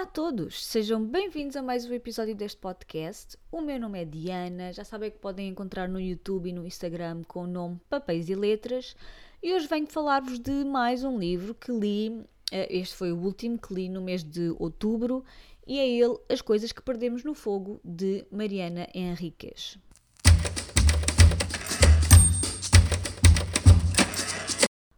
Olá 0.00 0.08
a 0.08 0.12
todos, 0.12 0.64
sejam 0.64 1.04
bem-vindos 1.04 1.56
a 1.56 1.62
mais 1.62 1.84
um 1.84 1.92
episódio 1.92 2.34
deste 2.34 2.56
podcast. 2.56 3.36
O 3.52 3.60
meu 3.60 3.78
nome 3.78 4.00
é 4.00 4.04
Diana, 4.06 4.72
já 4.72 4.82
sabem 4.82 5.10
que 5.10 5.18
podem 5.18 5.48
encontrar 5.48 5.90
no 5.90 6.00
YouTube 6.00 6.48
e 6.48 6.54
no 6.54 6.66
Instagram 6.66 7.22
com 7.28 7.44
o 7.44 7.46
nome 7.46 7.78
Papéis 7.86 8.30
e 8.30 8.34
Letras. 8.34 8.96
E 9.42 9.52
hoje 9.52 9.66
venho 9.66 9.86
falar-vos 9.86 10.38
de 10.38 10.64
mais 10.64 11.04
um 11.04 11.18
livro 11.18 11.54
que 11.54 11.70
li, 11.70 12.24
eh, 12.50 12.78
este 12.78 12.94
foi 12.94 13.12
o 13.12 13.18
último 13.18 13.58
que 13.58 13.74
li 13.74 13.90
no 13.90 14.00
mês 14.00 14.24
de 14.24 14.56
outubro, 14.58 15.22
e 15.66 15.78
é 15.78 15.86
ele 15.86 16.16
As 16.30 16.40
Coisas 16.40 16.72
que 16.72 16.80
Perdemos 16.80 17.22
no 17.22 17.34
Fogo, 17.34 17.78
de 17.84 18.24
Mariana 18.30 18.88
Henriques. 18.94 19.76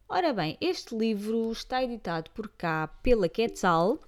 Ora 0.08 0.32
bem, 0.32 0.56
este 0.60 0.96
livro 0.96 1.50
está 1.50 1.82
editado 1.82 2.30
por 2.30 2.48
cá 2.50 2.86
pela 3.02 3.28
Quetzal. 3.28 4.00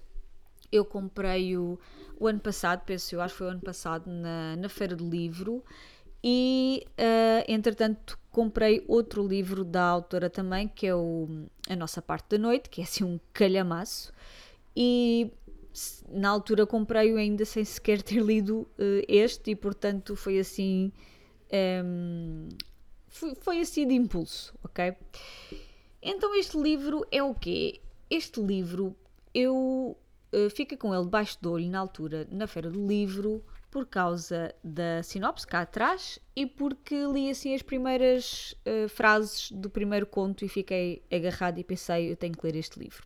Eu 0.74 0.84
comprei-o 0.84 1.78
o 2.18 2.26
ano 2.26 2.40
passado, 2.40 2.82
penso 2.84 3.14
eu, 3.14 3.20
acho 3.20 3.34
que 3.34 3.38
foi 3.38 3.46
o 3.46 3.50
ano 3.50 3.60
passado, 3.60 4.10
na, 4.10 4.56
na 4.56 4.68
Feira 4.68 4.96
do 4.96 5.08
Livro. 5.08 5.62
E, 6.22 6.86
uh, 6.98 7.44
entretanto, 7.46 8.18
comprei 8.30 8.82
outro 8.88 9.26
livro 9.26 9.62
da 9.62 9.84
autora 9.84 10.30
também, 10.30 10.66
que 10.66 10.86
é 10.86 10.94
o 10.94 11.28
A 11.68 11.76
Nossa 11.76 12.00
Parte 12.00 12.30
da 12.30 12.38
Noite, 12.38 12.70
que 12.70 12.80
é 12.80 12.84
assim 12.84 13.04
um 13.04 13.20
calhamaço. 13.32 14.12
E 14.74 15.30
na 16.08 16.30
altura 16.30 16.66
comprei-o 16.66 17.16
ainda 17.16 17.44
sem 17.44 17.64
sequer 17.64 18.00
ter 18.02 18.22
lido 18.22 18.60
uh, 18.60 19.04
este, 19.06 19.50
e 19.50 19.56
portanto 19.56 20.16
foi 20.16 20.38
assim. 20.38 20.92
Um, 21.84 22.48
foi, 23.08 23.34
foi 23.36 23.60
assim 23.60 23.86
de 23.86 23.94
impulso, 23.94 24.54
ok? 24.64 24.94
Então 26.02 26.34
este 26.34 26.56
livro 26.58 27.06
é 27.10 27.22
o 27.22 27.34
quê? 27.34 27.80
Este 28.10 28.40
livro 28.40 28.96
eu 29.32 29.96
uh, 30.34 30.50
fiquei 30.50 30.76
com 30.76 30.94
ele 30.94 31.04
debaixo 31.04 31.38
do 31.40 31.52
olho 31.52 31.68
na 31.68 31.78
altura 31.78 32.26
na 32.30 32.46
feira 32.46 32.70
do 32.70 32.86
livro 32.86 33.44
por 33.70 33.86
causa 33.86 34.54
da 34.62 35.02
sinopse 35.02 35.46
cá 35.46 35.62
atrás 35.62 36.18
e 36.36 36.46
porque 36.46 36.94
li 37.06 37.30
assim 37.30 37.54
as 37.54 37.62
primeiras 37.62 38.54
uh, 38.66 38.88
frases 38.88 39.50
do 39.50 39.68
primeiro 39.68 40.06
conto 40.06 40.44
e 40.44 40.48
fiquei 40.48 41.02
agarrado 41.10 41.58
e 41.58 41.64
pensei 41.64 42.10
eu 42.12 42.16
tenho 42.16 42.36
que 42.36 42.46
ler 42.46 42.56
este 42.56 42.78
livro. 42.78 43.04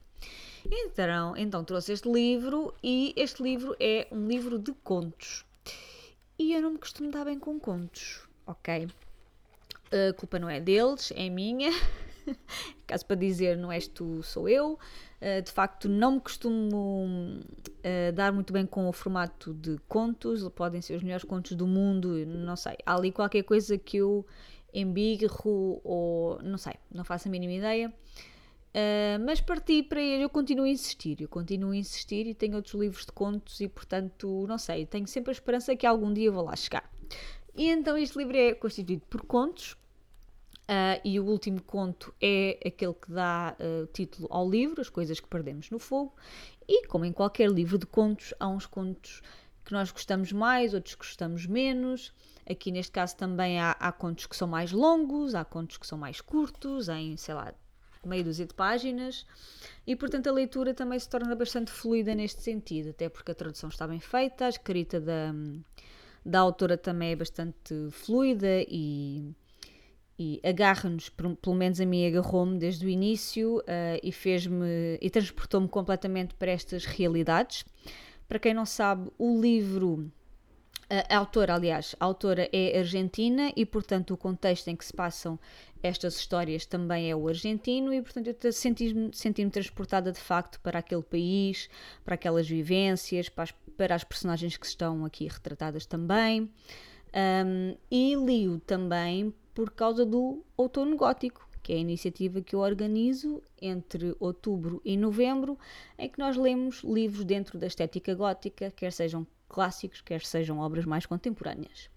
Então, 0.70 1.36
então 1.36 1.64
trouxe 1.64 1.92
este 1.92 2.10
livro 2.10 2.74
e 2.82 3.14
este 3.16 3.42
livro 3.42 3.74
é 3.80 4.06
um 4.12 4.26
livro 4.26 4.58
de 4.58 4.72
contos. 4.84 5.44
E 6.38 6.52
eu 6.52 6.60
não 6.60 6.72
me 6.72 6.78
costumo 6.78 7.10
dar 7.10 7.24
bem 7.24 7.38
com 7.38 7.58
contos, 7.58 8.28
ok? 8.46 8.88
A 9.90 10.12
culpa 10.12 10.38
não 10.38 10.50
é 10.50 10.60
deles, 10.60 11.12
é 11.16 11.28
minha. 11.30 11.70
Caso 12.86 13.06
para 13.06 13.16
dizer, 13.16 13.56
não 13.56 13.72
és 13.72 13.88
tu, 13.88 14.22
sou 14.22 14.48
eu. 14.48 14.78
Uh, 15.20 15.42
de 15.42 15.50
facto, 15.50 15.88
não 15.88 16.12
me 16.12 16.20
costumo 16.20 17.40
uh, 17.68 18.12
dar 18.14 18.32
muito 18.32 18.52
bem 18.52 18.64
com 18.64 18.88
o 18.88 18.92
formato 18.92 19.52
de 19.52 19.76
contos, 19.88 20.48
podem 20.50 20.80
ser 20.80 20.94
os 20.94 21.02
melhores 21.02 21.24
contos 21.24 21.56
do 21.56 21.66
mundo, 21.66 22.24
não 22.26 22.54
sei. 22.54 22.76
Há 22.86 22.94
ali 22.94 23.10
qualquer 23.10 23.42
coisa 23.42 23.76
que 23.76 23.96
eu 23.96 24.24
embirro 24.72 25.80
ou 25.82 26.40
não 26.42 26.58
sei, 26.58 26.74
não 26.92 27.04
faço 27.04 27.28
a 27.28 27.30
mínima 27.30 27.52
ideia. 27.52 27.92
Uh, 28.68 29.18
mas 29.24 29.40
parti 29.40 29.82
para 29.82 30.00
ele, 30.00 30.22
eu 30.22 30.28
continuo 30.28 30.64
a 30.64 30.68
insistir, 30.68 31.20
eu 31.20 31.28
continuo 31.28 31.72
a 31.72 31.76
insistir 31.76 32.26
e 32.26 32.34
tenho 32.34 32.54
outros 32.54 32.74
livros 32.74 33.04
de 33.04 33.12
contos 33.12 33.60
e, 33.60 33.66
portanto, 33.66 34.46
não 34.46 34.58
sei, 34.58 34.86
tenho 34.86 35.06
sempre 35.08 35.30
a 35.30 35.32
esperança 35.32 35.74
que 35.74 35.86
algum 35.86 36.12
dia 36.12 36.30
vou 36.30 36.44
lá 36.44 36.54
chegar. 36.54 36.88
E 37.56 37.68
então 37.70 37.98
este 37.98 38.16
livro 38.16 38.36
é 38.36 38.54
constituído 38.54 39.04
por 39.10 39.22
contos, 39.22 39.76
Uh, 40.68 41.00
e 41.02 41.18
o 41.18 41.24
último 41.24 41.62
conto 41.62 42.14
é 42.20 42.58
aquele 42.66 42.92
que 42.92 43.10
dá 43.10 43.56
uh, 43.58 43.86
título 43.86 44.28
ao 44.30 44.48
livro, 44.48 44.82
As 44.82 44.90
Coisas 44.90 45.18
que 45.18 45.26
Perdemos 45.26 45.70
no 45.70 45.78
Fogo. 45.78 46.14
E, 46.68 46.86
como 46.86 47.06
em 47.06 47.12
qualquer 47.12 47.50
livro 47.50 47.78
de 47.78 47.86
contos, 47.86 48.34
há 48.38 48.46
uns 48.46 48.66
contos 48.66 49.22
que 49.64 49.72
nós 49.72 49.90
gostamos 49.90 50.30
mais, 50.30 50.74
outros 50.74 50.94
que 50.94 51.06
gostamos 51.06 51.46
menos. 51.46 52.12
Aqui 52.48 52.70
neste 52.70 52.92
caso 52.92 53.16
também 53.16 53.58
há, 53.58 53.70
há 53.72 53.90
contos 53.90 54.26
que 54.26 54.36
são 54.36 54.46
mais 54.46 54.70
longos, 54.70 55.34
há 55.34 55.42
contos 55.42 55.78
que 55.78 55.86
são 55.86 55.96
mais 55.96 56.20
curtos, 56.20 56.90
em, 56.90 57.16
sei 57.16 57.34
lá, 57.34 57.54
meia 58.04 58.22
dúzia 58.22 58.44
de 58.44 58.52
páginas. 58.52 59.26
E, 59.86 59.96
portanto, 59.96 60.26
a 60.28 60.32
leitura 60.32 60.74
também 60.74 60.98
se 60.98 61.08
torna 61.08 61.34
bastante 61.34 61.70
fluida 61.70 62.14
neste 62.14 62.42
sentido, 62.42 62.90
até 62.90 63.08
porque 63.08 63.32
a 63.32 63.34
tradução 63.34 63.70
está 63.70 63.86
bem 63.86 64.00
feita, 64.00 64.44
a 64.44 64.48
escrita 64.50 65.00
da, 65.00 65.32
da 66.24 66.40
autora 66.40 66.76
também 66.76 67.12
é 67.12 67.16
bastante 67.16 67.74
fluida 67.90 68.62
e 68.68 69.34
e 70.18 70.40
agarra-nos, 70.44 71.08
pelo 71.08 71.54
menos 71.54 71.80
a 71.80 71.86
mim 71.86 72.06
agarrou-me 72.06 72.58
desde 72.58 72.84
o 72.84 72.88
início 72.88 73.58
uh, 73.58 73.62
e 74.02 74.10
fez-me 74.10 74.98
e 75.00 75.08
transportou-me 75.08 75.68
completamente 75.68 76.34
para 76.34 76.50
estas 76.50 76.84
realidades. 76.84 77.64
Para 78.26 78.38
quem 78.38 78.52
não 78.52 78.66
sabe, 78.66 79.10
o 79.16 79.40
livro, 79.40 80.10
a 80.90 81.16
autora, 81.18 81.54
aliás, 81.54 81.94
a 82.00 82.04
autora 82.04 82.48
é 82.52 82.78
argentina 82.78 83.52
e, 83.54 83.66
portanto, 83.66 84.14
o 84.14 84.16
contexto 84.16 84.68
em 84.68 84.76
que 84.76 84.84
se 84.84 84.92
passam 84.92 85.38
estas 85.82 86.16
histórias 86.16 86.64
também 86.66 87.10
é 87.10 87.14
o 87.14 87.28
argentino 87.28 87.92
e, 87.92 88.00
portanto, 88.00 88.44
eu 88.44 88.52
senti-me 88.52 89.10
senti 89.12 89.48
transportada 89.50 90.10
de 90.10 90.18
facto 90.18 90.58
para 90.60 90.78
aquele 90.78 91.02
país, 91.02 91.68
para 92.04 92.14
aquelas 92.14 92.48
vivências, 92.48 93.28
para 93.28 93.44
as, 93.44 93.52
para 93.76 93.94
as 93.94 94.04
personagens 94.04 94.56
que 94.56 94.66
estão 94.66 95.04
aqui 95.04 95.26
retratadas 95.26 95.86
também. 95.86 96.50
Um, 97.14 97.76
e 97.90 98.14
li-o 98.14 98.58
também 98.60 99.32
por 99.58 99.72
causa 99.72 100.06
do 100.06 100.44
Outono 100.56 100.96
Gótico, 100.96 101.48
que 101.64 101.72
é 101.72 101.74
a 101.74 101.80
iniciativa 101.80 102.40
que 102.40 102.54
eu 102.54 102.60
organizo 102.60 103.42
entre 103.60 104.14
outubro 104.20 104.80
e 104.84 104.96
novembro, 104.96 105.58
em 105.98 106.08
que 106.08 106.16
nós 106.16 106.36
lemos 106.36 106.84
livros 106.84 107.24
dentro 107.24 107.58
da 107.58 107.66
estética 107.66 108.14
gótica, 108.14 108.70
quer 108.70 108.92
sejam 108.92 109.26
clássicos, 109.48 110.00
quer 110.00 110.20
sejam 110.20 110.60
obras 110.60 110.84
mais 110.84 111.06
contemporâneas. 111.06 111.90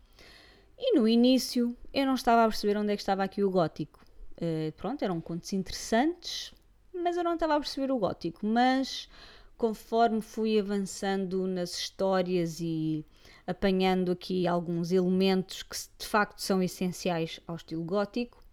E 0.76 0.98
no 0.98 1.08
início 1.08 1.78
eu 1.94 2.08
não 2.08 2.16
estava 2.16 2.46
a 2.46 2.48
perceber 2.48 2.76
onde 2.78 2.94
é 2.94 2.96
que 2.96 3.02
estava 3.04 3.24
aqui 3.24 3.44
o 3.44 3.52
gótico. 3.52 4.04
Uh, 4.38 4.72
pronto, 4.72 5.04
eram 5.04 5.22
contos 5.22 5.54
interessantes, 5.54 6.56
mas 6.92 7.16
eu 7.16 7.24
não 7.24 7.36
estava 7.36 7.58
a 7.58 7.60
perceber 7.60 7.92
o 7.92 8.00
gótico. 8.00 8.44
Mas 8.44 9.08
conforme 9.56 10.20
fui 10.20 10.60
avançando 10.60 11.46
nas 11.46 11.78
histórias 11.78 12.60
e 12.60 13.06
apanhando 13.46 14.12
aqui 14.12 14.48
alguns 14.48 14.92
elementos 14.92 15.64
que 15.64 15.76
de 15.98 16.08
facto 16.08 16.40
são 16.40 16.62
essenciais 16.62 17.40
ao 17.48 17.56
estilo 17.56 17.84
gótico, 17.84 18.44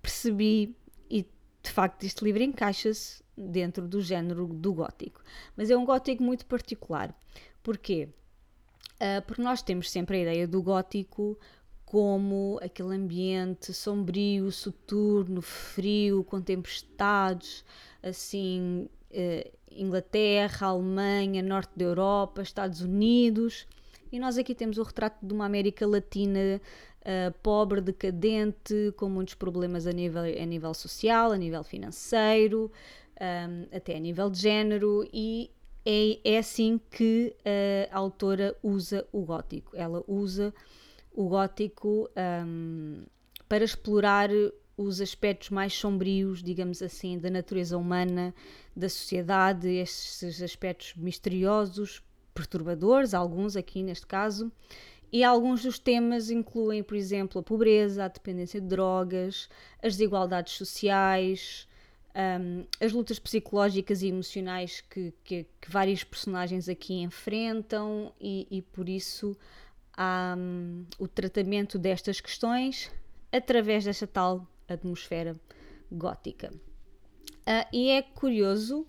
percebi 0.00 0.76
e 1.08 1.22
de 1.62 1.70
facto 1.70 2.04
este 2.04 2.24
livro 2.24 2.42
encaixa-se 2.42 3.22
dentro 3.36 3.88
do 3.88 4.00
género 4.00 4.46
do 4.46 4.74
gótico. 4.74 5.22
Mas 5.56 5.70
é 5.70 5.76
um 5.76 5.84
gótico 5.84 6.22
muito 6.22 6.46
particular. 6.46 7.14
Porquê? 7.62 8.08
Uh, 8.94 9.22
porque 9.26 9.42
nós 9.42 9.62
temos 9.62 9.90
sempre 9.90 10.18
a 10.18 10.20
ideia 10.20 10.48
do 10.48 10.62
gótico 10.62 11.38
como 11.84 12.58
aquele 12.62 12.94
ambiente 12.94 13.72
sombrio, 13.72 14.50
soturno, 14.50 15.42
frio, 15.42 16.24
com 16.24 16.40
tempestades, 16.40 17.64
assim, 18.02 18.88
uh, 19.10 19.58
Inglaterra, 19.70 20.68
Alemanha, 20.68 21.42
Norte 21.42 21.72
da 21.76 21.84
Europa, 21.84 22.42
Estados 22.42 22.80
Unidos. 22.80 23.66
E 24.12 24.18
nós 24.18 24.36
aqui 24.36 24.54
temos 24.54 24.76
o 24.76 24.82
retrato 24.82 25.24
de 25.24 25.32
uma 25.32 25.46
América 25.46 25.86
Latina 25.86 26.60
uh, 27.00 27.32
pobre, 27.42 27.80
decadente, 27.80 28.92
com 28.94 29.08
muitos 29.08 29.32
problemas 29.32 29.86
a 29.86 29.90
nível, 29.90 30.20
a 30.22 30.44
nível 30.44 30.74
social, 30.74 31.32
a 31.32 31.38
nível 31.38 31.64
financeiro, 31.64 32.70
um, 33.18 33.74
até 33.74 33.96
a 33.96 33.98
nível 33.98 34.28
de 34.28 34.38
género, 34.38 35.08
e 35.10 35.50
é, 35.86 36.34
é 36.34 36.38
assim 36.38 36.78
que 36.90 37.34
uh, 37.38 37.88
a 37.90 37.96
autora 37.96 38.54
usa 38.62 39.08
o 39.10 39.22
gótico. 39.22 39.74
Ela 39.74 40.04
usa 40.06 40.52
o 41.10 41.26
gótico 41.26 42.06
um, 42.46 43.04
para 43.48 43.64
explorar 43.64 44.28
os 44.76 45.00
aspectos 45.00 45.48
mais 45.48 45.72
sombrios, 45.72 46.42
digamos 46.42 46.82
assim, 46.82 47.18
da 47.18 47.30
natureza 47.30 47.78
humana, 47.78 48.34
da 48.76 48.90
sociedade, 48.90 49.70
estes 49.70 50.42
aspectos 50.42 50.92
misteriosos, 50.96 52.02
perturbadores, 52.34 53.14
alguns 53.14 53.56
aqui 53.56 53.82
neste 53.82 54.06
caso, 54.06 54.50
e 55.12 55.22
alguns 55.22 55.62
dos 55.62 55.78
temas 55.78 56.30
incluem, 56.30 56.82
por 56.82 56.96
exemplo, 56.96 57.40
a 57.40 57.42
pobreza, 57.42 58.04
a 58.04 58.08
dependência 58.08 58.60
de 58.60 58.66
drogas, 58.66 59.48
as 59.82 59.94
desigualdades 59.96 60.54
sociais, 60.54 61.68
um, 62.14 62.64
as 62.80 62.92
lutas 62.92 63.18
psicológicas 63.18 64.02
e 64.02 64.08
emocionais 64.08 64.80
que, 64.80 65.12
que, 65.22 65.46
que 65.60 65.70
vários 65.70 66.02
personagens 66.02 66.68
aqui 66.68 66.94
enfrentam, 66.94 68.12
e, 68.18 68.46
e 68.50 68.62
por 68.62 68.88
isso 68.88 69.36
há 69.94 70.34
um, 70.38 70.86
o 70.98 71.06
tratamento 71.06 71.78
destas 71.78 72.20
questões 72.20 72.90
através 73.30 73.84
desta 73.84 74.06
tal 74.06 74.46
atmosfera 74.66 75.36
gótica. 75.90 76.52
Uh, 77.46 77.66
e 77.72 77.90
é 77.90 78.02
curioso 78.02 78.86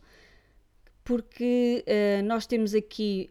porque 1.03 1.83
uh, 1.87 2.23
nós 2.23 2.45
temos 2.45 2.73
aqui 2.73 3.29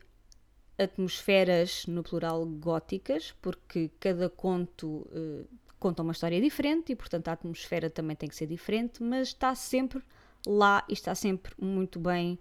atmosferas, 0.78 1.86
no 1.86 2.02
plural, 2.02 2.44
góticas, 2.46 3.34
porque 3.40 3.90
cada 4.00 4.28
conto 4.28 5.06
uh, 5.10 5.46
conta 5.78 6.02
uma 6.02 6.12
história 6.12 6.40
diferente 6.40 6.92
e, 6.92 6.96
portanto, 6.96 7.28
a 7.28 7.32
atmosfera 7.32 7.90
também 7.90 8.14
tem 8.14 8.28
que 8.28 8.36
ser 8.36 8.46
diferente, 8.46 9.02
mas 9.02 9.28
está 9.28 9.54
sempre 9.54 10.02
lá 10.46 10.84
e 10.88 10.92
está 10.92 11.14
sempre 11.14 11.52
muito 11.60 11.98
bem 11.98 12.38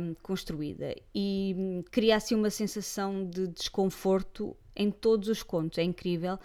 um, 0.00 0.14
construída 0.22 0.94
e 1.14 1.54
hum, 1.56 1.84
cria 1.90 2.16
assim 2.16 2.34
uma 2.34 2.50
sensação 2.50 3.28
de 3.28 3.48
desconforto 3.48 4.56
em 4.74 4.90
todos 4.90 5.28
os 5.28 5.42
contos, 5.42 5.78
é 5.78 5.82
incrível. 5.82 6.38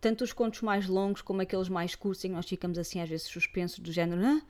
Tanto 0.00 0.24
os 0.24 0.32
contos 0.32 0.62
mais 0.62 0.86
longos 0.88 1.20
como 1.20 1.42
aqueles 1.42 1.68
mais 1.68 1.94
curtos, 1.94 2.24
em 2.24 2.28
que 2.28 2.34
nós 2.34 2.48
ficamos 2.48 2.78
assim 2.78 3.00
às 3.00 3.08
vezes 3.08 3.26
suspensos, 3.26 3.78
do 3.78 3.92
género: 3.92 4.24
ah, 4.24 4.40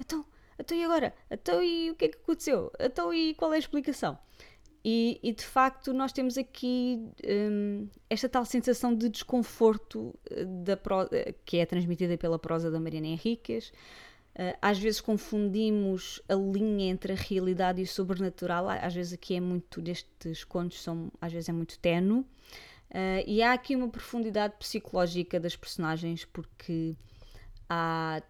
então, 0.00 0.24
então 0.58 0.76
e 0.76 0.84
agora? 0.84 1.14
Então 1.30 1.62
e 1.62 1.90
o 1.90 1.94
que 1.94 2.06
é 2.06 2.08
que 2.08 2.18
aconteceu? 2.18 2.72
Então 2.78 3.12
e 3.12 3.34
qual 3.34 3.52
é 3.52 3.56
a 3.56 3.58
explicação? 3.58 4.18
E, 4.84 5.18
e 5.22 5.32
de 5.32 5.44
facto 5.44 5.92
nós 5.92 6.12
temos 6.12 6.38
aqui 6.38 7.10
um, 7.26 7.88
esta 8.08 8.28
tal 8.28 8.44
sensação 8.44 8.94
de 8.94 9.08
desconforto 9.08 10.18
eh, 10.30 10.44
da 10.44 10.76
pro, 10.76 11.08
eh, 11.12 11.34
que 11.44 11.58
é 11.58 11.66
transmitida 11.66 12.16
pela 12.16 12.38
prosa 12.38 12.70
da 12.70 12.78
Mariana 12.78 13.08
Henriques. 13.08 13.72
Uh, 14.38 14.56
às 14.62 14.78
vezes 14.78 15.00
confundimos 15.00 16.22
a 16.28 16.34
linha 16.34 16.90
entre 16.90 17.12
a 17.12 17.16
realidade 17.16 17.80
e 17.80 17.84
o 17.84 17.86
sobrenatural. 17.88 18.68
Às 18.68 18.94
vezes 18.94 19.12
aqui 19.12 19.34
é 19.34 19.40
muito 19.40 19.82
destes 19.82 20.44
contos 20.44 20.80
são 20.80 21.10
às 21.20 21.32
vezes 21.32 21.48
é 21.48 21.52
muito 21.52 21.76
tenue. 21.80 22.20
Uh, 22.20 23.20
e 23.26 23.42
há 23.42 23.52
aqui 23.52 23.74
uma 23.74 23.88
profundidade 23.88 24.54
psicológica 24.58 25.40
das 25.40 25.56
personagens 25.56 26.24
porque 26.24 26.94
há, 27.68 28.22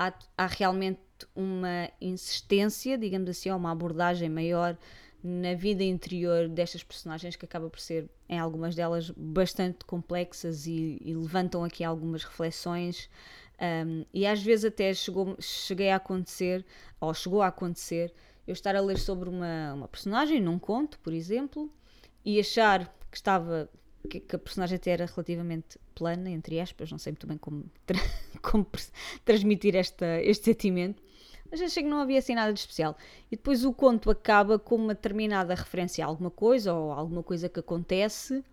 há, 0.00 0.14
há 0.38 0.46
realmente 0.46 0.98
uma 1.36 1.90
insistência, 2.00 2.96
digamos 2.96 3.28
assim, 3.28 3.50
ou 3.50 3.58
uma 3.58 3.70
abordagem 3.70 4.30
maior 4.30 4.78
na 5.22 5.52
vida 5.52 5.84
interior 5.84 6.48
destas 6.48 6.82
personagens 6.82 7.36
que 7.36 7.44
acaba 7.44 7.68
por 7.68 7.78
ser, 7.78 8.08
em 8.26 8.38
algumas 8.38 8.74
delas, 8.74 9.10
bastante 9.10 9.84
complexas 9.84 10.66
e, 10.66 10.98
e 11.04 11.12
levantam 11.12 11.62
aqui 11.62 11.84
algumas 11.84 12.24
reflexões. 12.24 13.10
Um, 13.60 14.06
e 14.14 14.26
às 14.26 14.42
vezes 14.42 14.64
até 14.64 14.94
chegou, 14.94 15.36
cheguei 15.38 15.90
a 15.90 15.96
acontecer, 15.96 16.64
ou 16.98 17.12
chegou 17.12 17.42
a 17.42 17.48
acontecer, 17.48 18.14
eu 18.46 18.54
estar 18.54 18.74
a 18.74 18.80
ler 18.80 18.98
sobre 18.98 19.28
uma, 19.28 19.74
uma 19.74 19.88
personagem 19.88 20.40
num 20.40 20.58
conto, 20.58 20.98
por 21.00 21.12
exemplo, 21.12 21.70
e 22.24 22.40
achar 22.40 22.86
que 23.10 23.18
estava 23.18 23.68
que, 24.08 24.18
que, 24.20 24.34
a 24.34 24.38
personagem 24.38 24.76
até 24.76 24.92
era 24.92 25.04
relativamente 25.04 25.78
plana, 25.94 26.30
entre 26.30 26.58
aspas, 26.58 26.90
não 26.90 26.98
sei 26.98 27.12
muito 27.12 27.26
bem 27.26 27.36
como, 27.36 27.70
como 28.50 28.66
transmitir 29.24 29.76
esta, 29.76 30.20
este 30.22 30.46
sentimento, 30.46 31.02
mas 31.50 31.60
achei 31.60 31.82
que 31.82 31.88
não 31.88 32.00
havia 32.00 32.18
assim 32.18 32.34
nada 32.34 32.52
de 32.52 32.60
especial. 32.60 32.96
E 33.30 33.36
depois 33.36 33.64
o 33.64 33.72
conto 33.72 34.10
acaba 34.10 34.58
com 34.58 34.76
uma 34.76 34.94
determinada 34.94 35.54
referência 35.54 36.04
a 36.04 36.08
alguma 36.08 36.30
coisa 36.30 36.72
ou 36.72 36.92
alguma 36.92 37.22
coisa 37.22 37.48
que 37.48 37.58
acontece 37.58 38.44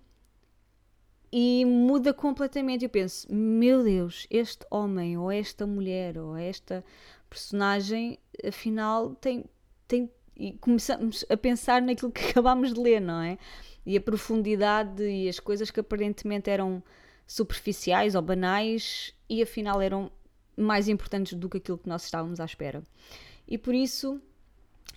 e 1.31 1.63
muda 1.65 2.13
completamente. 2.13 2.83
Eu 2.83 2.89
penso, 2.89 3.31
meu 3.31 3.83
Deus, 3.83 4.25
este 4.29 4.65
homem 4.71 5.17
ou 5.17 5.31
esta 5.31 5.67
mulher 5.67 6.17
ou 6.17 6.35
esta 6.35 6.83
personagem, 7.29 8.17
afinal, 8.45 9.15
tem. 9.15 9.45
tem 9.87 10.09
e 10.39 10.53
começamos 10.53 11.25
a 11.29 11.35
pensar 11.35 11.81
naquilo 11.81 12.11
que 12.11 12.25
acabámos 12.29 12.71
de 12.73 12.79
ler, 12.79 13.01
não 13.01 13.21
é? 13.21 13.37
E 13.85 13.97
a 13.97 14.01
profundidade 14.01 15.03
e 15.03 15.27
as 15.27 15.39
coisas 15.39 15.71
que 15.71 15.79
aparentemente 15.79 16.49
eram 16.49 16.83
superficiais 17.27 18.15
ou 18.15 18.21
banais 18.21 19.13
e 19.29 19.43
afinal 19.43 19.81
eram 19.81 20.09
mais 20.55 20.87
importantes 20.87 21.33
do 21.33 21.49
que 21.49 21.57
aquilo 21.57 21.77
que 21.77 21.89
nós 21.89 22.05
estávamos 22.05 22.39
à 22.39 22.45
espera. 22.45 22.81
E 23.47 23.57
por 23.57 23.75
isso, 23.75 24.19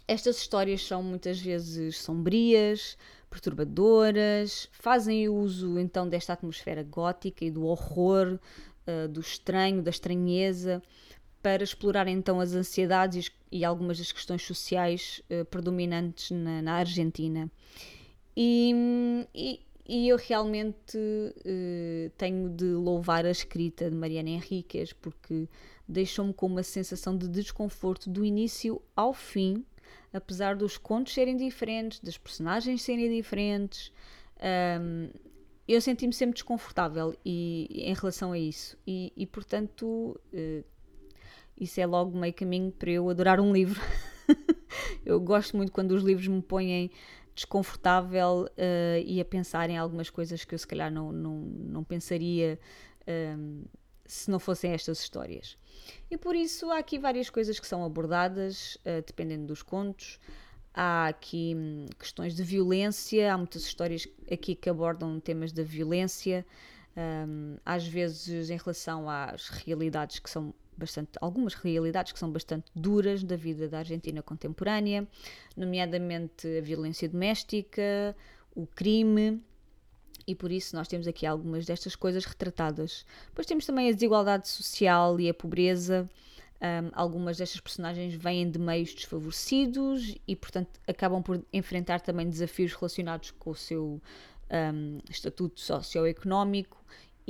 estas 0.08 0.38
histórias 0.38 0.86
são 0.86 1.02
muitas 1.02 1.40
vezes 1.40 1.98
sombrias, 1.98 2.96
perturbadoras, 3.28 4.68
fazem 4.72 5.28
uso 5.28 5.78
então 5.78 6.08
desta 6.08 6.32
atmosfera 6.32 6.82
gótica 6.82 7.44
e 7.44 7.50
do 7.50 7.64
horror, 7.64 8.38
uh, 8.86 9.08
do 9.08 9.20
estranho, 9.20 9.82
da 9.82 9.90
estranheza, 9.90 10.82
para 11.42 11.62
explorar 11.62 12.08
então 12.08 12.40
as 12.40 12.54
ansiedades 12.54 13.30
e 13.52 13.64
algumas 13.64 13.98
das 13.98 14.12
questões 14.12 14.42
sociais 14.42 15.22
uh, 15.30 15.44
predominantes 15.44 16.30
na, 16.30 16.62
na 16.62 16.74
Argentina. 16.74 17.50
E, 18.36 19.26
e, 19.34 19.60
e 19.86 20.08
eu 20.08 20.16
realmente 20.16 20.96
uh, 20.96 22.10
tenho 22.16 22.48
de 22.50 22.66
louvar 22.66 23.24
a 23.24 23.30
escrita 23.30 23.90
de 23.90 23.96
Mariana 23.96 24.30
Henriques 24.30 24.92
porque 24.92 25.48
deixou-me 25.88 26.32
com 26.32 26.46
uma 26.46 26.62
sensação 26.62 27.16
de 27.16 27.28
desconforto 27.28 28.08
do 28.08 28.24
início 28.24 28.80
ao 28.94 29.12
fim, 29.12 29.64
apesar 30.12 30.54
dos 30.54 30.78
contos 30.78 31.12
serem 31.12 31.36
diferentes, 31.36 32.00
das 32.00 32.16
personagens 32.16 32.82
serem 32.82 33.10
diferentes. 33.10 33.92
Um, 34.80 35.10
eu 35.66 35.80
senti-me 35.80 36.12
sempre 36.12 36.34
desconfortável 36.34 37.14
e, 37.24 37.68
em 37.70 37.94
relação 37.94 38.32
a 38.32 38.38
isso, 38.38 38.76
e, 38.86 39.12
e 39.16 39.26
portanto, 39.26 40.18
uh, 40.32 40.64
isso 41.56 41.80
é 41.80 41.86
logo 41.86 42.16
meio 42.18 42.32
caminho 42.32 42.72
para 42.72 42.90
eu 42.90 43.08
adorar 43.08 43.40
um 43.40 43.52
livro. 43.52 43.80
eu 45.04 45.20
gosto 45.20 45.56
muito 45.56 45.72
quando 45.72 45.92
os 45.92 46.02
livros 46.02 46.26
me 46.26 46.40
põem 46.40 46.90
desconfortável 47.40 48.46
uh, 48.50 49.02
e 49.04 49.20
a 49.20 49.24
pensar 49.24 49.70
em 49.70 49.78
algumas 49.78 50.10
coisas 50.10 50.44
que 50.44 50.54
eu 50.54 50.58
se 50.58 50.66
calhar 50.66 50.92
não, 50.92 51.10
não, 51.10 51.36
não 51.38 51.84
pensaria 51.84 52.58
um, 53.38 53.64
se 54.04 54.30
não 54.30 54.38
fossem 54.38 54.72
estas 54.72 55.00
histórias. 55.00 55.56
E 56.10 56.18
por 56.18 56.36
isso 56.36 56.70
há 56.70 56.78
aqui 56.78 56.98
várias 56.98 57.30
coisas 57.30 57.58
que 57.58 57.66
são 57.66 57.82
abordadas, 57.82 58.76
uh, 58.76 59.02
dependendo 59.06 59.46
dos 59.46 59.62
contos. 59.62 60.20
Há 60.74 61.08
aqui 61.08 61.54
hum, 61.56 61.86
questões 61.98 62.36
de 62.36 62.42
violência, 62.42 63.32
há 63.32 63.38
muitas 63.38 63.62
histórias 63.62 64.06
aqui 64.30 64.54
que 64.54 64.68
abordam 64.68 65.18
temas 65.18 65.50
da 65.50 65.62
violência, 65.62 66.46
um, 67.26 67.56
às 67.64 67.86
vezes 67.86 68.50
em 68.50 68.56
relação 68.56 69.08
às 69.08 69.48
realidades 69.48 70.18
que 70.18 70.28
são 70.28 70.54
bastante, 70.80 71.10
algumas 71.20 71.54
realidades 71.54 72.12
que 72.12 72.18
são 72.18 72.30
bastante 72.30 72.70
duras 72.74 73.22
da 73.22 73.36
vida 73.36 73.68
da 73.68 73.78
Argentina 73.78 74.22
contemporânea, 74.22 75.06
nomeadamente 75.56 76.48
a 76.58 76.60
violência 76.60 77.08
doméstica, 77.08 78.16
o 78.54 78.66
crime, 78.66 79.40
e 80.26 80.34
por 80.34 80.50
isso 80.50 80.74
nós 80.76 80.88
temos 80.88 81.06
aqui 81.06 81.26
algumas 81.26 81.66
destas 81.66 81.94
coisas 81.94 82.24
retratadas. 82.24 83.04
Depois 83.28 83.46
temos 83.46 83.66
também 83.66 83.88
a 83.88 83.92
desigualdade 83.92 84.48
social 84.48 85.18
e 85.20 85.28
a 85.28 85.34
pobreza. 85.34 86.08
Um, 86.62 86.90
algumas 86.92 87.38
destas 87.38 87.60
personagens 87.60 88.14
vêm 88.14 88.50
de 88.50 88.58
meios 88.58 88.92
desfavorecidos 88.94 90.14
e, 90.28 90.36
portanto, 90.36 90.78
acabam 90.86 91.22
por 91.22 91.42
enfrentar 91.52 92.00
também 92.00 92.28
desafios 92.28 92.74
relacionados 92.74 93.30
com 93.30 93.50
o 93.50 93.54
seu 93.54 94.00
um, 94.50 94.98
estatuto 95.08 95.58
socioeconómico 95.58 96.80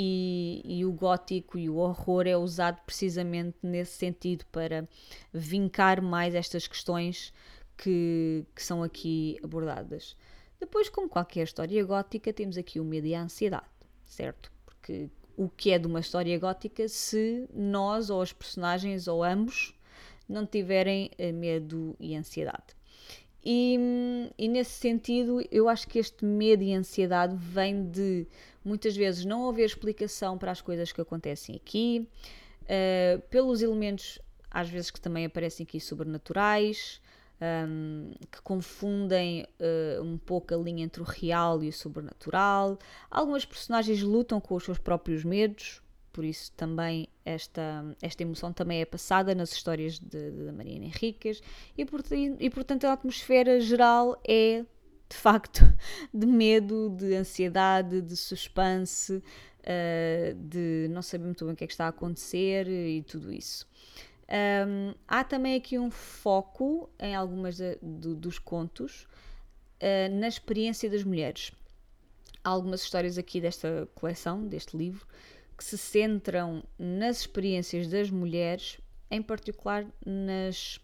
e, 0.02 0.62
e, 0.64 0.86
o 0.86 0.92
gótico 0.92 1.58
e 1.58 1.68
o 1.68 1.76
horror 1.76 2.26
é 2.26 2.34
usado 2.34 2.80
precisamente 2.86 3.58
nesse 3.62 3.98
sentido 3.98 4.46
para 4.46 4.88
vincar 5.30 6.00
mais 6.00 6.34
estas 6.34 6.66
questões 6.66 7.34
que, 7.76 8.46
que 8.56 8.62
são 8.62 8.82
aqui 8.82 9.38
abordadas. 9.44 10.16
Depois, 10.58 10.88
como 10.88 11.06
qualquer 11.06 11.42
história 11.42 11.84
gótica, 11.84 12.32
temos 12.32 12.56
aqui 12.56 12.80
o 12.80 12.84
medo 12.84 13.08
e 13.08 13.14
a 13.14 13.20
ansiedade, 13.20 13.68
certo? 14.06 14.50
Porque 14.64 15.10
o 15.36 15.50
que 15.50 15.70
é 15.70 15.78
de 15.78 15.86
uma 15.86 16.00
história 16.00 16.38
gótica 16.38 16.88
se 16.88 17.46
nós 17.52 18.08
ou 18.08 18.22
os 18.22 18.32
personagens 18.32 19.06
ou 19.06 19.22
ambos 19.22 19.78
não 20.26 20.46
tiverem 20.46 21.10
eh, 21.18 21.30
medo 21.30 21.94
e 22.00 22.16
ansiedade? 22.16 22.79
E, 23.44 23.78
e, 24.36 24.48
nesse 24.48 24.72
sentido, 24.72 25.42
eu 25.50 25.68
acho 25.68 25.88
que 25.88 25.98
este 25.98 26.24
medo 26.24 26.62
e 26.62 26.74
ansiedade 26.74 27.34
vem 27.36 27.88
de 27.90 28.26
muitas 28.64 28.94
vezes 28.94 29.24
não 29.24 29.48
haver 29.48 29.64
explicação 29.64 30.36
para 30.36 30.50
as 30.50 30.60
coisas 30.60 30.92
que 30.92 31.00
acontecem 31.00 31.56
aqui, 31.56 32.06
uh, 32.64 33.20
pelos 33.30 33.62
elementos 33.62 34.18
às 34.50 34.68
vezes 34.68 34.90
que 34.90 35.00
também 35.00 35.24
aparecem 35.24 35.64
aqui 35.64 35.78
sobrenaturais, 35.78 37.00
um, 37.40 38.12
que 38.30 38.42
confundem 38.42 39.46
uh, 39.58 40.02
um 40.02 40.18
pouco 40.18 40.52
a 40.52 40.56
linha 40.56 40.84
entre 40.84 41.00
o 41.00 41.04
real 41.04 41.62
e 41.62 41.68
o 41.68 41.72
sobrenatural. 41.72 42.78
Algumas 43.10 43.44
personagens 43.44 44.02
lutam 44.02 44.40
com 44.40 44.54
os 44.56 44.64
seus 44.64 44.78
próprios 44.78 45.24
medos, 45.24 45.80
por 46.12 46.24
isso 46.24 46.52
também 46.56 47.08
esta, 47.24 47.84
esta 48.00 48.22
emoção 48.22 48.52
também 48.52 48.80
é 48.80 48.84
passada 48.84 49.34
nas 49.34 49.52
histórias 49.52 49.98
da 49.98 50.52
Mariana 50.52 50.86
Henriques 50.86 51.42
e, 51.76 51.86
e 52.38 52.50
portanto 52.50 52.84
a 52.84 52.92
atmosfera 52.92 53.60
geral 53.60 54.20
é 54.26 54.64
de 55.08 55.16
facto 55.16 55.60
de 56.14 56.26
medo, 56.26 56.90
de 56.90 57.14
ansiedade, 57.14 58.00
de 58.00 58.16
suspense, 58.16 59.14
uh, 59.14 60.34
de 60.34 60.88
não 60.90 61.02
saber 61.02 61.24
muito 61.24 61.44
bem 61.44 61.54
o 61.54 61.56
que 61.56 61.64
é 61.64 61.66
que 61.66 61.72
está 61.72 61.86
a 61.86 61.88
acontecer 61.88 62.68
e 62.68 63.02
tudo 63.02 63.32
isso. 63.32 63.68
Um, 64.30 64.94
há 65.08 65.24
também 65.24 65.56
aqui 65.56 65.76
um 65.76 65.90
foco 65.90 66.88
em 67.00 67.16
algumas 67.16 67.56
de, 67.56 67.76
de, 67.82 68.14
dos 68.14 68.38
contos 68.38 69.08
uh, 69.82 70.14
na 70.14 70.28
experiência 70.28 70.88
das 70.88 71.02
mulheres. 71.02 71.50
Há 72.44 72.48
algumas 72.48 72.80
histórias 72.82 73.18
aqui 73.18 73.40
desta 73.40 73.88
coleção, 73.94 74.46
deste 74.46 74.76
livro, 74.76 75.06
que 75.60 75.64
se 75.66 75.76
centram 75.76 76.64
nas 76.78 77.20
experiências 77.20 77.86
das 77.86 78.10
mulheres, 78.10 78.78
em 79.10 79.20
particular 79.20 79.86
nas, 80.06 80.80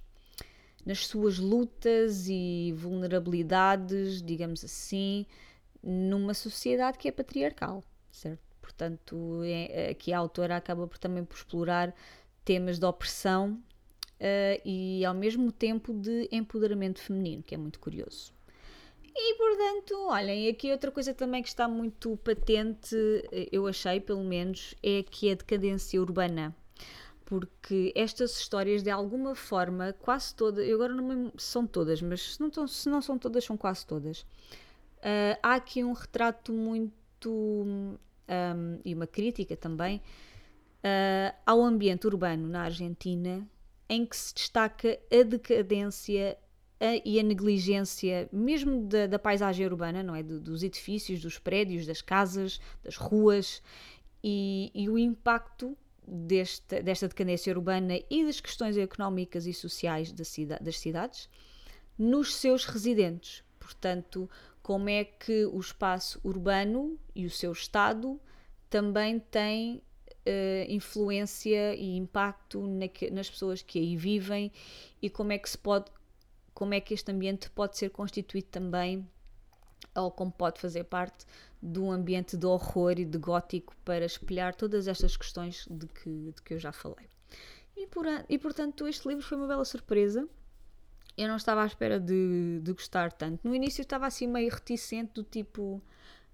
nas 0.84 1.06
suas 1.06 1.38
lutas 1.38 2.28
e 2.28 2.74
vulnerabilidades, 2.76 4.20
digamos 4.20 4.62
assim, 4.62 5.24
numa 5.82 6.34
sociedade 6.34 6.98
que 6.98 7.08
é 7.08 7.10
patriarcal, 7.10 7.82
certo? 8.12 8.42
Portanto, 8.60 9.40
é, 9.44 9.88
aqui 9.88 10.12
a 10.12 10.18
autora 10.18 10.58
acaba 10.58 10.86
por 10.86 10.98
também 10.98 11.24
por 11.24 11.38
explorar 11.38 11.94
temas 12.44 12.78
de 12.78 12.84
opressão 12.84 13.52
uh, 13.52 14.60
e 14.62 15.06
ao 15.06 15.14
mesmo 15.14 15.50
tempo 15.50 15.94
de 15.94 16.28
empoderamento 16.30 17.00
feminino, 17.00 17.42
que 17.42 17.54
é 17.54 17.58
muito 17.58 17.80
curioso. 17.80 18.35
E 19.18 19.34
portanto, 19.36 20.08
olhem, 20.08 20.46
aqui 20.48 20.70
outra 20.70 20.90
coisa 20.90 21.14
também 21.14 21.42
que 21.42 21.48
está 21.48 21.66
muito 21.66 22.18
patente, 22.18 22.94
eu 23.50 23.66
achei 23.66 23.98
pelo 23.98 24.22
menos, 24.22 24.74
é 24.82 25.02
que 25.02 25.30
a 25.30 25.34
decadência 25.34 26.00
urbana. 26.00 26.54
Porque 27.24 27.92
estas 27.96 28.38
histórias, 28.38 28.82
de 28.82 28.90
alguma 28.90 29.34
forma, 29.34 29.94
quase 29.94 30.34
todas, 30.34 30.66
eu 30.68 30.76
agora 30.76 30.94
não 30.94 31.02
me, 31.02 31.32
são 31.38 31.66
todas, 31.66 32.00
mas 32.02 32.34
se 32.34 32.40
não, 32.40 32.68
se 32.68 32.88
não 32.88 33.00
são 33.00 33.18
todas, 33.18 33.42
são 33.42 33.56
quase 33.56 33.86
todas. 33.86 34.20
Uh, 34.98 35.36
há 35.42 35.54
aqui 35.54 35.82
um 35.82 35.92
retrato 35.92 36.52
muito. 36.52 37.66
Um, 38.28 38.80
e 38.84 38.92
uma 38.92 39.06
crítica 39.06 39.56
também 39.56 40.02
uh, 40.78 41.36
ao 41.46 41.62
ambiente 41.62 42.06
urbano 42.06 42.48
na 42.48 42.62
Argentina, 42.62 43.48
em 43.88 44.04
que 44.04 44.16
se 44.16 44.34
destaca 44.34 44.98
a 45.10 45.22
decadência 45.22 46.36
a, 46.80 47.00
e 47.04 47.18
a 47.18 47.22
negligência, 47.22 48.28
mesmo 48.32 48.82
da, 48.82 49.06
da 49.06 49.18
paisagem 49.18 49.66
urbana, 49.66 50.02
não 50.02 50.14
é? 50.14 50.22
Do, 50.22 50.40
dos 50.40 50.62
edifícios, 50.62 51.20
dos 51.20 51.38
prédios, 51.38 51.86
das 51.86 52.02
casas, 52.02 52.60
das 52.82 52.96
ruas, 52.96 53.62
e, 54.22 54.70
e 54.74 54.88
o 54.88 54.98
impacto 54.98 55.76
desta, 56.06 56.82
desta 56.82 57.08
decadência 57.08 57.52
urbana 57.52 57.98
e 58.10 58.24
das 58.24 58.40
questões 58.40 58.76
económicas 58.76 59.46
e 59.46 59.52
sociais 59.52 60.12
da 60.12 60.24
cida, 60.24 60.58
das 60.60 60.78
cidades 60.78 61.28
nos 61.98 62.34
seus 62.34 62.64
residentes. 62.64 63.42
Portanto, 63.58 64.28
como 64.62 64.88
é 64.88 65.04
que 65.04 65.46
o 65.46 65.58
espaço 65.58 66.20
urbano 66.22 66.98
e 67.14 67.24
o 67.24 67.30
seu 67.30 67.52
estado 67.52 68.20
também 68.68 69.18
têm 69.18 69.76
uh, 69.76 70.70
influência 70.70 71.74
e 71.74 71.96
impacto 71.96 72.66
na 72.66 72.88
que, 72.88 73.10
nas 73.10 73.30
pessoas 73.30 73.62
que 73.62 73.78
aí 73.78 73.96
vivem 73.96 74.52
e 75.00 75.08
como 75.08 75.32
é 75.32 75.38
que 75.38 75.48
se 75.48 75.58
pode 75.58 75.86
como 76.56 76.72
é 76.72 76.80
que 76.80 76.94
este 76.94 77.12
ambiente 77.12 77.50
pode 77.50 77.76
ser 77.76 77.90
constituído 77.90 78.48
também 78.48 79.06
ou 79.94 80.10
como 80.10 80.32
pode 80.32 80.58
fazer 80.58 80.84
parte 80.84 81.26
de 81.62 81.78
um 81.78 81.92
ambiente 81.92 82.34
de 82.34 82.46
horror 82.46 82.98
e 82.98 83.04
de 83.04 83.18
gótico 83.18 83.76
para 83.84 84.06
espelhar 84.06 84.54
todas 84.54 84.88
estas 84.88 85.18
questões 85.18 85.66
de 85.70 85.86
que, 85.86 86.32
de 86.34 86.42
que 86.42 86.54
eu 86.54 86.58
já 86.58 86.72
falei. 86.72 87.10
E, 87.76 87.86
por, 87.86 88.06
e 88.26 88.38
portanto, 88.38 88.88
este 88.88 89.06
livro 89.06 89.22
foi 89.22 89.36
uma 89.36 89.46
bela 89.46 89.66
surpresa. 89.66 90.26
Eu 91.14 91.28
não 91.28 91.36
estava 91.36 91.62
à 91.62 91.66
espera 91.66 92.00
de, 92.00 92.60
de 92.62 92.72
gostar 92.72 93.12
tanto. 93.12 93.46
No 93.46 93.54
início 93.54 93.82
estava 93.82 94.06
assim 94.06 94.26
meio 94.26 94.50
reticente, 94.50 95.12
do 95.12 95.24
tipo: 95.24 95.82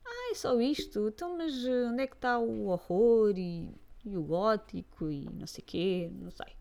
Ah, 0.04 0.30
é 0.30 0.34
só 0.36 0.60
isto? 0.60 1.08
Então, 1.08 1.36
mas 1.36 1.64
eh, 1.64 1.88
onde 1.88 2.02
é 2.04 2.06
que 2.06 2.14
está 2.14 2.38
o 2.38 2.68
horror 2.68 3.34
e, 3.36 3.74
e 4.04 4.16
o 4.16 4.22
gótico 4.22 5.10
e 5.10 5.28
não 5.32 5.48
sei 5.48 5.64
quê? 5.66 6.10
Não 6.12 6.30
sei. 6.30 6.54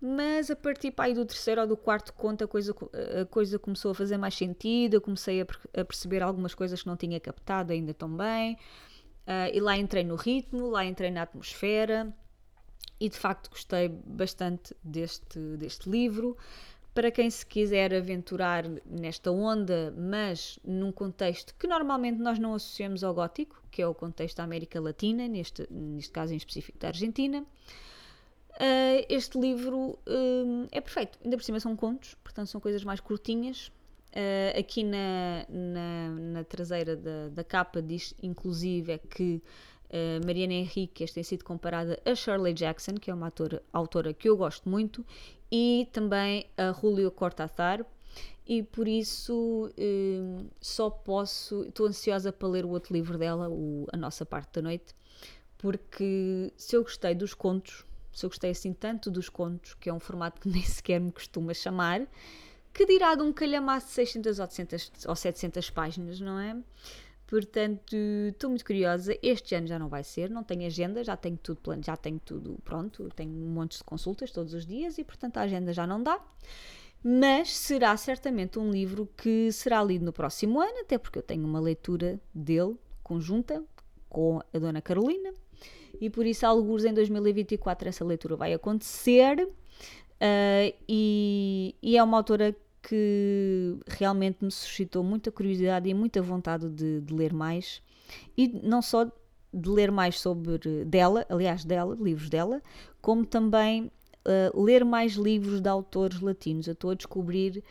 Mas 0.00 0.50
a 0.50 0.56
partir 0.56 0.92
do 1.14 1.24
terceiro 1.24 1.62
ou 1.62 1.66
do 1.66 1.76
quarto 1.76 2.12
conto 2.12 2.44
a 2.44 2.48
coisa, 2.48 2.74
a 3.20 3.24
coisa 3.24 3.58
começou 3.58 3.92
a 3.92 3.94
fazer 3.94 4.18
mais 4.18 4.34
sentido, 4.34 4.94
eu 4.94 5.00
comecei 5.00 5.40
a, 5.40 5.46
a 5.80 5.84
perceber 5.84 6.22
algumas 6.22 6.54
coisas 6.54 6.82
que 6.82 6.86
não 6.86 6.96
tinha 6.96 7.18
captado 7.18 7.72
ainda 7.72 7.94
tão 7.94 8.14
bem. 8.14 8.58
Uh, 9.26 9.50
e 9.52 9.60
lá 9.60 9.76
entrei 9.76 10.04
no 10.04 10.14
ritmo, 10.14 10.68
lá 10.68 10.84
entrei 10.84 11.10
na 11.10 11.22
atmosfera 11.22 12.14
e 13.00 13.08
de 13.08 13.16
facto 13.16 13.50
gostei 13.50 13.88
bastante 13.88 14.74
deste, 14.82 15.38
deste 15.56 15.88
livro. 15.88 16.36
Para 16.94 17.10
quem 17.10 17.28
se 17.28 17.44
quiser 17.44 17.92
aventurar 17.92 18.64
nesta 18.86 19.30
onda, 19.30 19.92
mas 19.98 20.58
num 20.64 20.90
contexto 20.90 21.54
que 21.58 21.66
normalmente 21.66 22.18
nós 22.18 22.38
não 22.38 22.54
associamos 22.54 23.04
ao 23.04 23.12
gótico, 23.12 23.62
que 23.70 23.82
é 23.82 23.86
o 23.86 23.94
contexto 23.94 24.38
da 24.38 24.44
América 24.44 24.80
Latina, 24.80 25.28
neste, 25.28 25.66
neste 25.70 26.10
caso 26.10 26.32
em 26.32 26.36
específico 26.36 26.78
da 26.78 26.88
Argentina, 26.88 27.44
Uh, 28.56 29.04
este 29.10 29.38
livro 29.38 29.98
uh, 30.06 30.68
é 30.72 30.80
perfeito, 30.80 31.18
ainda 31.22 31.36
por 31.36 31.42
cima 31.42 31.60
são 31.60 31.76
contos, 31.76 32.14
portanto 32.24 32.48
são 32.48 32.58
coisas 32.58 32.82
mais 32.84 33.00
curtinhas. 33.00 33.70
Uh, 34.12 34.58
aqui 34.58 34.82
na, 34.82 35.44
na, 35.46 36.08
na 36.08 36.44
traseira 36.44 36.96
da, 36.96 37.28
da, 37.28 37.44
capa 37.44 37.82
diz 37.82 38.14
inclusive 38.22 38.92
é 38.92 38.98
que 38.98 39.42
Mariana 40.24 40.54
Henriquez 40.54 41.12
tem 41.12 41.22
sido 41.22 41.44
comparada 41.44 42.00
a 42.04 42.14
Shirley 42.14 42.52
Jackson, 42.52 42.94
que 42.94 43.10
é 43.10 43.14
uma 43.14 43.26
autora, 43.26 43.62
autora 43.72 44.12
que 44.12 44.28
eu 44.28 44.36
gosto 44.36 44.68
muito, 44.68 45.06
e 45.50 45.88
também 45.92 46.46
a 46.56 46.72
Julio 46.72 47.10
Cortázar, 47.10 47.86
e 48.46 48.64
por 48.64 48.88
isso 48.88 49.70
só 50.60 50.90
posso. 50.90 51.64
Estou 51.66 51.86
ansiosa 51.86 52.32
para 52.32 52.48
ler 52.48 52.64
o 52.64 52.70
outro 52.70 52.92
livro 52.92 53.16
dela, 53.16 53.48
o 53.48 53.86
A 53.92 53.96
Nossa 53.96 54.26
Parte 54.26 54.54
da 54.54 54.62
Noite, 54.62 54.92
porque 55.56 56.52
se 56.56 56.76
eu 56.76 56.82
gostei 56.82 57.14
dos 57.14 57.32
contos, 57.32 57.86
se 58.16 58.24
eu 58.24 58.30
gostei 58.30 58.50
assim 58.50 58.72
tanto 58.72 59.10
dos 59.10 59.28
contos, 59.28 59.74
que 59.74 59.90
é 59.90 59.92
um 59.92 60.00
formato 60.00 60.40
que 60.40 60.48
nem 60.48 60.62
sequer 60.62 60.98
me 60.98 61.12
costuma 61.12 61.52
chamar, 61.52 62.00
que 62.72 62.86
dirá 62.86 63.14
de 63.14 63.20
um 63.22 63.30
calhamaço 63.30 63.88
de 63.88 63.92
600 63.92 64.38
ou 64.38 64.46
700, 64.46 65.06
ou 65.06 65.14
700 65.14 65.68
páginas, 65.68 66.18
não 66.18 66.38
é? 66.38 66.56
Portanto, 67.26 67.94
estou 68.28 68.48
muito 68.48 68.64
curiosa. 68.64 69.14
Este 69.22 69.54
ano 69.54 69.66
já 69.66 69.78
não 69.78 69.88
vai 69.88 70.02
ser, 70.02 70.30
não 70.30 70.42
tenho 70.42 70.64
agenda, 70.64 71.04
já 71.04 71.14
tenho 71.14 71.36
tudo 71.36 71.60
plano, 71.60 71.82
já 71.84 71.94
tenho 71.94 72.18
tudo 72.18 72.56
pronto, 72.64 73.10
tenho 73.14 73.32
um 73.32 73.50
monte 73.50 73.76
de 73.76 73.84
consultas 73.84 74.30
todos 74.30 74.54
os 74.54 74.64
dias 74.64 74.96
e, 74.96 75.04
portanto, 75.04 75.36
a 75.36 75.42
agenda 75.42 75.72
já 75.74 75.86
não 75.86 76.02
dá. 76.02 76.18
Mas 77.04 77.54
será 77.54 77.94
certamente 77.98 78.58
um 78.58 78.70
livro 78.70 79.06
que 79.14 79.52
será 79.52 79.84
lido 79.84 80.06
no 80.06 80.12
próximo 80.12 80.58
ano, 80.58 80.80
até 80.80 80.96
porque 80.96 81.18
eu 81.18 81.22
tenho 81.22 81.44
uma 81.44 81.60
leitura 81.60 82.18
dele 82.34 82.76
conjunta 83.02 83.62
com 84.08 84.40
a 84.54 84.58
Dona 84.58 84.80
Carolina, 84.80 85.34
e 86.00 86.10
por 86.10 86.26
isso, 86.26 86.46
alguns 86.46 86.84
em 86.84 86.92
2024, 86.92 87.88
essa 87.88 88.04
leitura 88.04 88.36
vai 88.36 88.52
acontecer. 88.52 89.48
Uh, 90.16 90.72
e, 90.88 91.74
e, 91.82 91.96
é 91.96 92.02
uma 92.02 92.16
autora 92.16 92.56
que 92.82 93.76
realmente 93.86 94.44
me 94.44 94.50
suscitou 94.50 95.02
muita 95.02 95.30
curiosidade 95.30 95.88
e 95.88 95.94
muita 95.94 96.22
vontade 96.22 96.68
de, 96.68 97.00
de, 97.00 97.14
ler 97.14 97.32
mais. 97.32 97.82
E 98.36 98.48
não 98.48 98.80
só 98.80 99.04
de 99.52 99.68
ler 99.68 99.90
mais 99.90 100.20
sobre 100.20 100.84
dela, 100.84 101.26
aliás, 101.28 101.64
dela, 101.64 101.96
livros 102.00 102.30
dela, 102.30 102.62
como 103.00 103.26
também 103.26 103.90
uh, 104.26 104.62
ler 104.62 104.84
mais 104.84 105.14
livros 105.14 105.60
de 105.60 105.68
autores 105.68 106.20
latinos. 106.20 106.66
Eu 106.66 106.72
estou 106.72 106.90
a 106.90 106.94
descobrir 106.94 107.62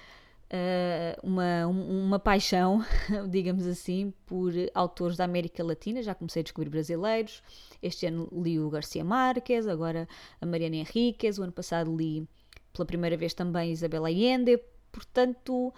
uma, 1.24 1.68
uma 1.68 2.20
paixão, 2.20 2.84
digamos 3.30 3.66
assim, 3.66 4.14
por 4.26 4.54
autores 4.74 5.18
da 5.18 5.24
América 5.24 5.64
Latina. 5.64 6.02
Já 6.02 6.14
comecei 6.16 6.42
a 6.42 6.44
descobrir 6.44 6.70
brasileiros. 6.70 7.42
Este 7.82 8.06
ano 8.06 8.30
li 8.32 8.60
o 8.60 8.70
Garcia 8.70 9.04
Marques, 9.04 9.68
agora 9.68 10.08
a 10.40 10.46
Mariana 10.46 10.78
Henriquez. 10.78 11.40
O 11.40 11.44
ano 11.44 11.52
passado 11.52 11.96
li 11.96 12.28
pela 12.76 12.86
primeira 12.86 13.18
vez 13.18 13.34
também 13.34 13.72
Isabel 13.72 14.06
Allende. 14.06 14.60
Portanto, 14.92 15.74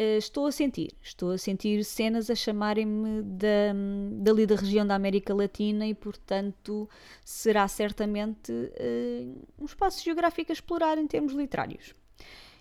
uh, 0.00 0.18
estou 0.18 0.46
a 0.46 0.52
sentir, 0.52 0.92
estou 1.02 1.32
a 1.32 1.38
sentir 1.38 1.84
cenas 1.84 2.30
a 2.30 2.34
chamarem-me 2.34 3.22
da, 3.22 3.72
dali 4.22 4.46
da 4.46 4.56
região 4.56 4.86
da 4.86 4.94
América 4.94 5.34
Latina 5.34 5.86
e, 5.86 5.94
portanto, 5.94 6.88
será 7.24 7.66
certamente 7.68 8.52
uh, 8.52 9.46
um 9.58 9.64
espaço 9.64 10.04
geográfico 10.04 10.52
a 10.52 10.54
explorar 10.54 10.98
em 10.98 11.06
termos 11.06 11.32
literários. 11.32 11.94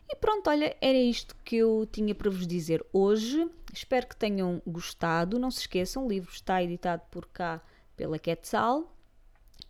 E 0.10 0.16
pronto, 0.16 0.50
olha, 0.50 0.76
era 0.82 0.98
isto 0.98 1.36
que 1.46 1.58
eu 1.58 1.88
tinha 1.92 2.16
para 2.16 2.30
vos 2.30 2.48
dizer 2.48 2.84
hoje. 2.92 3.48
Espero 3.72 4.08
que 4.08 4.16
tenham 4.16 4.62
gostado. 4.66 5.38
Não 5.38 5.52
se 5.52 5.60
esqueçam, 5.60 6.06
o 6.06 6.10
livro 6.10 6.32
está 6.32 6.64
editado 6.64 7.04
por 7.12 7.28
cá 7.28 7.62
pela 7.96 8.18
Quetzal. 8.18 8.96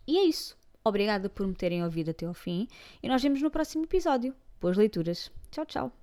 E 0.06 0.18
é 0.18 0.24
isso. 0.24 0.56
Obrigada 0.82 1.28
por 1.28 1.46
me 1.46 1.54
terem 1.54 1.84
ouvido 1.84 2.10
até 2.10 2.24
ao 2.24 2.32
fim 2.32 2.66
e 3.02 3.08
nós 3.08 3.22
vemos 3.22 3.42
no 3.42 3.50
próximo 3.50 3.84
episódio. 3.84 4.34
Boas 4.60 4.76
leituras. 4.76 5.30
Tchau, 5.50 5.66
tchau. 5.66 5.99